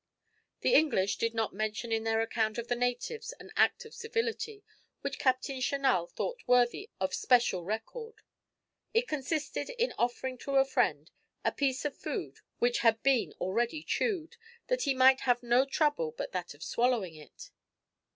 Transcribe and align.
The 0.61 0.73
English 0.73 1.17
did 1.17 1.35
not 1.35 1.53
mention 1.53 1.91
in 1.91 2.05
their 2.05 2.21
account 2.21 2.57
of 2.57 2.67
the 2.67 2.75
natives 2.75 3.33
an 3.39 3.51
act 3.55 3.85
of 3.85 3.93
civility, 3.93 4.63
which 5.01 5.19
Captain 5.19 5.59
Chanal 5.61 6.07
thought 6.09 6.41
worthy 6.47 6.89
of 6.99 7.13
special 7.13 7.63
record. 7.63 8.15
It 8.95 9.07
consisted 9.07 9.69
in 9.69 9.93
offering 9.99 10.39
to 10.39 10.55
a 10.55 10.65
friend 10.65 11.11
a 11.45 11.51
piece 11.51 11.85
of 11.85 11.95
food 11.95 12.39
which 12.57 12.79
had 12.79 13.03
been 13.03 13.33
already 13.33 13.83
chewed, 13.83 14.37
that 14.69 14.85
he 14.85 14.95
might 14.95 15.19
have 15.19 15.43
no 15.43 15.65
trouble 15.65 16.11
but 16.17 16.31
that 16.31 16.55
of 16.55 16.63
swallowing 16.63 17.13
it. 17.13 17.51